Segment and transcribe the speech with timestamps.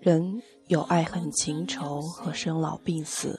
[0.00, 3.38] 人有爱恨情仇和生老病死，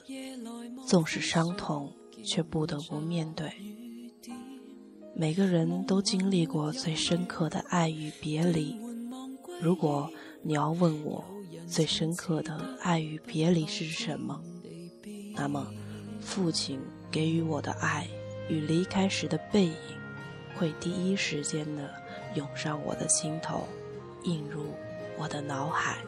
[0.86, 1.92] 纵使伤痛，
[2.24, 3.50] 却不得不面对。
[5.16, 8.78] 每个人都经历过最深刻的爱与别离。
[9.60, 10.08] 如果
[10.40, 11.24] 你要问我
[11.66, 14.40] 最深刻的爱与别离是什么，
[15.34, 15.66] 那么
[16.20, 18.06] 父亲给予我的爱
[18.48, 19.74] 与离开时的背影，
[20.54, 21.90] 会第一时间的
[22.36, 23.66] 涌上我的心头，
[24.22, 24.66] 映入
[25.18, 25.98] 我的脑海。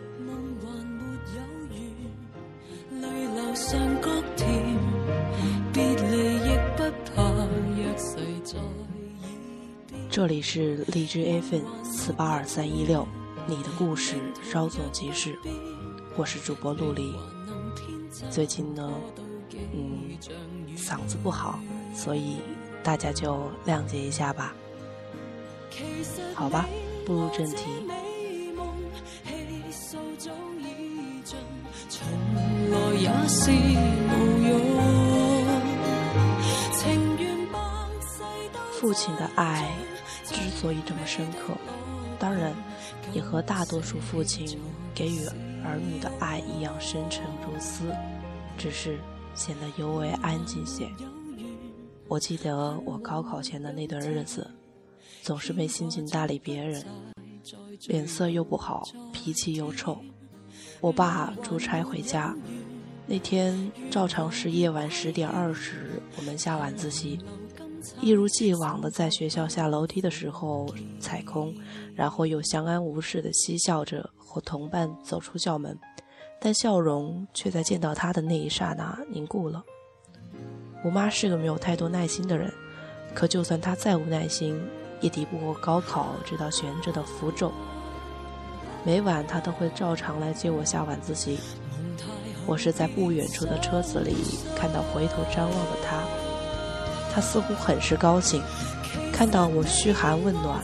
[10.11, 13.07] 这里是荔枝 FM 四八二三一六，
[13.47, 15.37] 你的故事稍纵即逝，
[16.17, 17.13] 我是主播陆离。
[18.31, 18.93] 最近呢，
[19.73, 20.17] 嗯，
[20.77, 21.59] 嗓子不好，
[21.95, 22.37] 所以
[22.83, 24.55] 大家就谅解一下吧。
[26.35, 26.69] 好吧，
[27.05, 27.65] 步入正题。
[38.73, 39.71] 父亲的爱。
[40.25, 41.55] 之所以这么深刻，
[42.19, 42.55] 当然
[43.13, 44.59] 也和大多数父亲
[44.95, 45.25] 给予
[45.65, 47.95] 儿女的爱一样深沉如斯，
[48.57, 48.99] 只是
[49.35, 50.89] 显得尤为安静些。
[52.09, 54.51] 我记得我高考前的那段日子，
[55.23, 56.85] 总是没心情搭理别人，
[57.87, 59.99] 脸色又不好，脾气又臭。
[60.81, 62.35] 我爸出差回家，
[63.07, 67.21] 那天照常是夜晚十点二十，我们下晚自习。
[68.01, 70.67] 一如既往的在学校下楼梯的时候
[70.99, 71.55] 踩空，
[71.95, 75.79] 然后又相安无事的嬉笑着和同伴走出校门，
[76.41, 79.63] 但笑容却在见到他的那一刹那凝固了。
[80.83, 82.51] 我妈是个没有太多耐心的人，
[83.15, 84.59] 可就算她再无耐心，
[85.03, 87.53] 也敌不过高考这道悬着的符咒。
[88.83, 91.39] 每晚她都会照常来接我下晚自习，
[92.47, 94.15] 我是在不远处的车子里
[94.55, 96.03] 看到回头张望的他。
[97.13, 98.43] 他似乎很是高兴，
[99.13, 100.63] 看到我嘘寒问暖。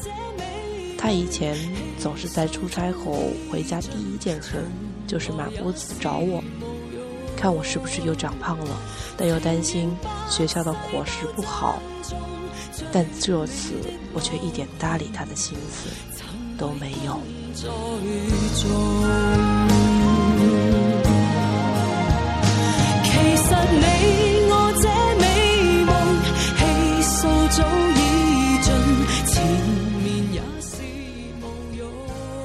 [0.98, 1.56] 他以前
[1.98, 4.64] 总是在出差后回家，第一件事
[5.06, 6.42] 就是满屋子找我，
[7.36, 8.76] 看我是不是又长胖了，
[9.16, 9.90] 但又担心
[10.28, 11.80] 学校的伙食不好。
[12.92, 13.74] 但这次
[14.12, 15.88] 我却一点搭理他的心思
[16.58, 17.20] 都没有。
[23.50, 24.90] 其实你我这。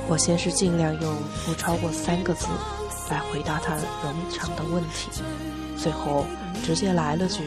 [0.08, 1.16] 我先是尽量用
[1.46, 2.46] 不超过三个字
[3.10, 5.10] 来回答他冗长的问题，
[5.76, 6.26] 最后
[6.64, 7.42] 直接来了句：“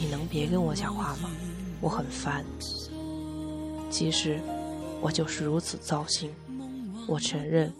[0.00, 1.30] 你能别跟我讲话吗？
[1.80, 2.44] 我很烦。”
[3.90, 4.40] 其实
[5.00, 6.32] 我就是如此糟心。
[7.06, 7.72] 我承认，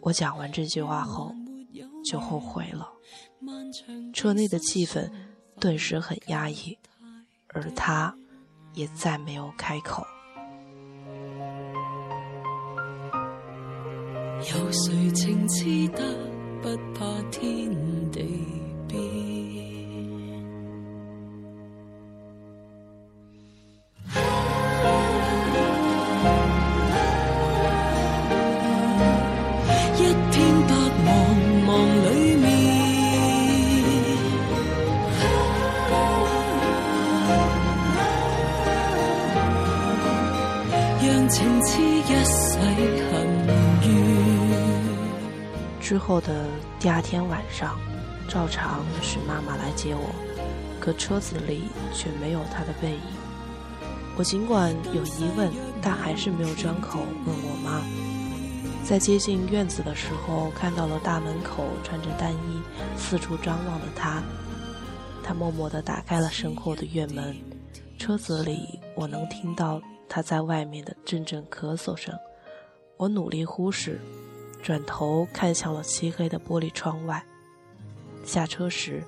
[0.00, 1.34] 我讲完这句话后
[2.10, 2.90] 就后悔了。
[4.12, 5.10] 车内的气氛
[5.60, 6.78] 顿时很压抑。
[7.54, 8.14] 而他，
[8.74, 10.04] 也再没有开口。
[14.40, 16.02] 有谁情痴得
[16.62, 17.70] 不怕天
[18.10, 18.22] 地
[18.86, 18.98] 变？
[45.88, 46.44] 之后的
[46.78, 47.80] 第二天晚上，
[48.28, 50.10] 照常是妈妈来接我，
[50.78, 51.62] 可车子里
[51.94, 53.00] 却没有她的背影。
[54.14, 57.80] 我尽管有疑问，但还是没有张口问我妈。
[58.84, 62.60] 在接近院子的时候，看到了大门口穿着单衣、
[62.94, 64.22] 四处张望的她。
[65.22, 67.34] 她默默地打开了身后的院门，
[67.96, 72.14] 车子里我能听到她在外面的阵阵咳嗽声。
[72.98, 73.98] 我努力忽视。
[74.62, 77.24] 转头看向了漆黑的玻璃窗外。
[78.24, 79.02] 下车时，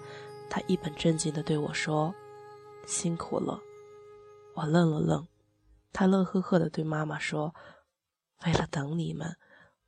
[0.49, 2.15] 他一本正经地对我说
[2.87, 3.61] ：“辛苦了。”
[4.57, 5.27] 我愣了愣，
[5.93, 7.55] 他乐呵呵地对妈妈说
[8.47, 9.37] ：“为了等你们，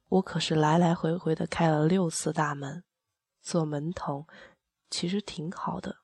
[0.09, 2.85] 我可是来来回回的开了六次大门。
[3.41, 4.27] 做门童
[4.91, 5.97] 其实挺好的。”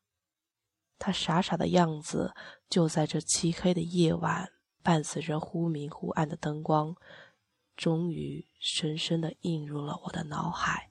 [0.98, 2.34] 他傻傻的样子，
[2.68, 4.50] 就在这漆黑的夜晚，
[4.82, 6.96] 伴随着忽明忽暗的灯光。
[7.78, 10.88] 终于深深的印入了我的脑海。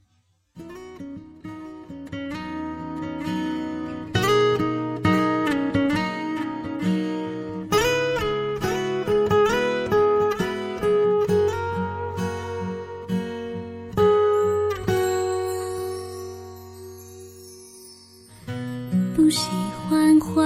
[19.14, 19.50] 不喜
[19.90, 20.42] 欢怀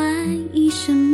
[0.52, 1.11] 疑生命。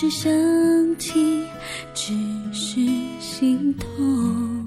[0.00, 1.44] 是生气，
[1.92, 2.14] 只
[2.52, 2.80] 是
[3.18, 4.64] 心痛。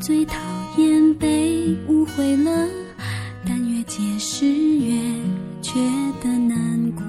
[0.00, 0.38] 最讨
[0.78, 2.66] 厌被误会了，
[3.46, 4.94] 但越解释越
[5.60, 5.74] 觉
[6.22, 7.04] 得难过。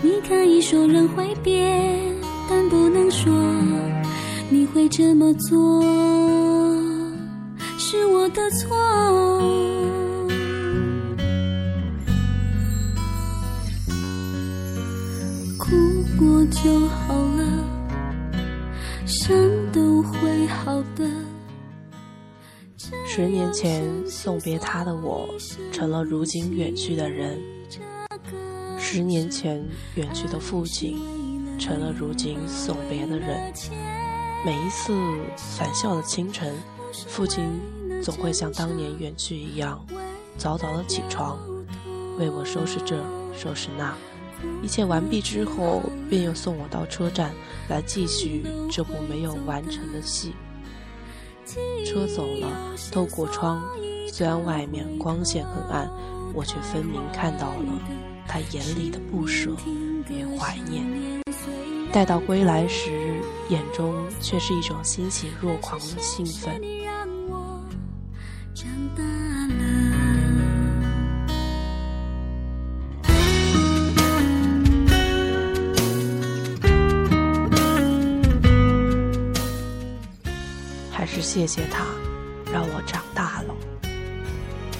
[0.00, 2.00] 你可以说人会变，
[2.48, 3.30] 但不能说
[4.48, 5.82] 你会这么做
[7.76, 10.09] 是我的错。
[16.50, 17.64] 就好了，
[19.06, 19.36] 伤
[19.72, 21.08] 都会好的。
[23.06, 25.28] 十年前送别他的我，
[25.72, 27.40] 成了如今远去的人。
[28.78, 29.64] 十年前
[29.94, 30.98] 远去的父亲，
[31.58, 33.52] 成了如今送别的人。
[34.44, 34.92] 每一次
[35.36, 36.54] 返校的清晨，
[37.06, 37.44] 父亲
[38.02, 39.84] 总会像当年远去一样，
[40.36, 41.38] 早早的起床，
[42.18, 42.96] 为我收拾这，
[43.36, 43.94] 收拾那。
[44.62, 47.32] 一切完毕之后，便又送我到车站，
[47.68, 50.34] 来继续这部没有完成的戏。
[51.84, 52.48] 车走了，
[52.92, 53.62] 透过窗，
[54.12, 55.90] 虽然外面光线很暗，
[56.32, 57.80] 我却分明看到了
[58.28, 59.50] 他眼里的不舍
[60.08, 60.84] 与怀念。
[61.92, 66.60] 待到归来时，眼中却是一种欣喜若狂的兴奋。
[81.00, 81.86] 还是谢谢他，
[82.52, 83.54] 让我长大了。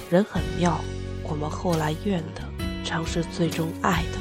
[0.07, 0.79] 人很妙，
[1.23, 2.43] 我们后来怨的，
[2.83, 4.19] 常是最终爱的。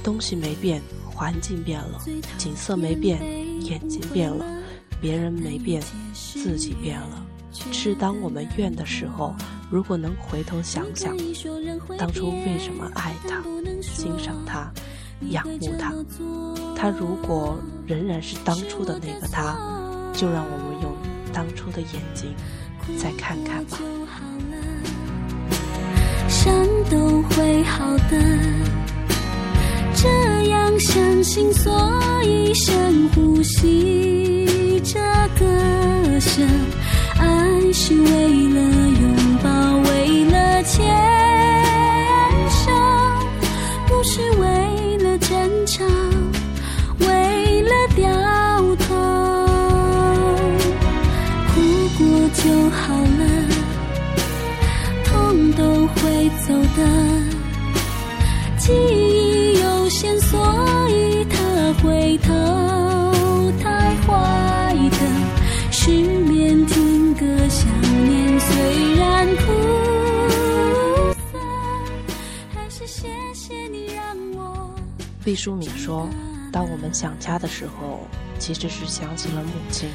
[0.00, 1.98] 东西没变，环境变了；
[2.38, 3.18] 景色没变，
[3.64, 4.44] 眼睛变了；
[5.00, 5.82] 别人没变，
[6.14, 7.26] 自己变了。
[7.72, 9.34] 是当我们怨的时候，
[9.68, 11.16] 如果能回头想想，
[11.98, 13.42] 当初为什么爱他、
[13.82, 14.72] 欣赏他、
[15.30, 15.92] 仰慕他，
[16.76, 17.58] 他如果
[17.88, 19.58] 仍然是当初的那个他，
[20.12, 20.93] 就让我们用。
[21.34, 22.32] 当初的眼睛，
[22.96, 23.78] 再看看吧。
[26.28, 26.54] 伤
[26.90, 28.16] 都会好的，
[29.94, 35.00] 这样相信，所以深呼吸这
[35.38, 36.46] 歌声。
[75.34, 76.08] 毕淑敏说。
[76.52, 78.06] 当我们想家的时候，
[78.38, 79.88] 其实是想起了母亲，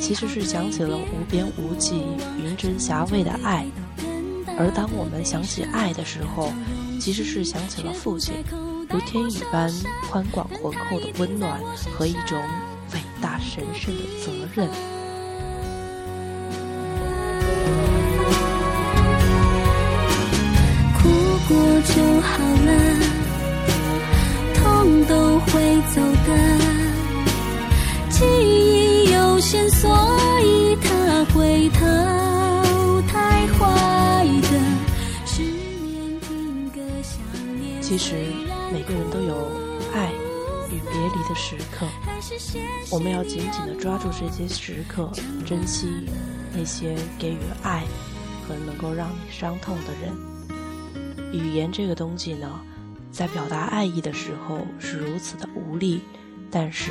[0.00, 2.04] 其实是想起了无边无际、
[2.38, 3.64] 云蒸霞蔚的爱；
[4.56, 6.52] 而当我们想起爱的时候，
[7.00, 8.32] 其实是想起了父亲，
[8.88, 9.68] 如天一般
[10.08, 11.60] 宽广浑厚的温暖
[11.92, 12.40] 和一种
[12.92, 14.68] 伟大神圣的责任。
[20.96, 21.08] 哭
[21.48, 23.09] 过就好了。
[25.06, 26.28] 都会走的，
[28.10, 29.90] 记忆有限，所
[30.42, 31.86] 以他回头。
[33.08, 34.60] 太坏的，
[35.26, 37.18] 失眠听歌想
[37.60, 37.82] 念。
[37.82, 38.14] 其实
[38.72, 39.34] 每个人都有
[39.92, 40.12] 爱
[40.70, 41.86] 与别离的时刻，
[42.90, 45.10] 我们要紧紧的抓住这些时刻，
[45.44, 45.88] 珍惜
[46.54, 47.82] 那些给予爱
[48.46, 50.14] 和能够让你伤痛的人。
[51.32, 52.48] 语言这个东西呢？
[53.10, 56.02] 在表达爱意的时候是如此的无力，
[56.50, 56.90] 但是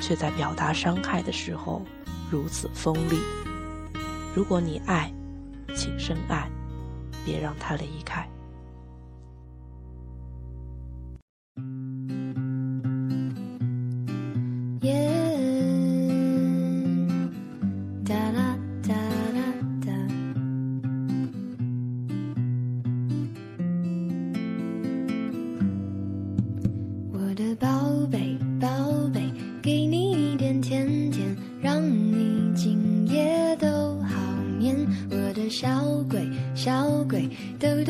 [0.00, 1.82] 却在表达伤害的时候
[2.30, 3.18] 如此锋利。
[4.34, 5.12] 如果你爱，
[5.74, 6.48] 请深爱，
[7.24, 8.28] 别让他离开。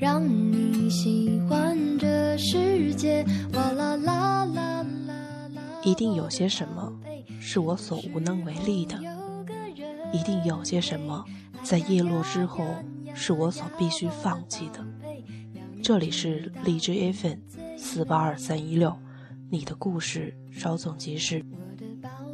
[0.00, 0.78] 逗逗你。
[0.78, 3.24] 你喜欢这世界。
[3.52, 5.62] 哇啦啦啦啦啦！
[5.82, 6.92] 一定有些什么
[7.40, 8.96] 是我所无能为力的，
[10.12, 11.24] 一定有些什么
[11.64, 12.64] 在叶落之后
[13.12, 14.86] 是我所必须放弃的。
[15.82, 17.38] 这里是荔枝 FM
[17.76, 18.96] 四八二三一六，
[19.50, 21.44] 你的故事稍纵即逝，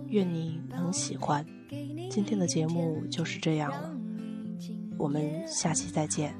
[0.08, 1.44] 愿你能喜欢。
[2.10, 3.90] 今天的节目就是这样了，
[4.98, 6.34] 我们下期再见。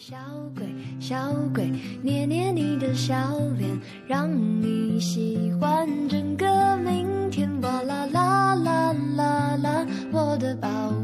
[0.00, 0.16] 小
[0.54, 0.64] 鬼，
[1.00, 1.68] 小鬼，
[2.02, 3.68] 捏捏你的笑脸，
[4.06, 4.30] 让
[4.62, 7.50] 你喜欢整个明天。
[7.62, 10.97] 哇啦啦啦啦啦，我的宝贝，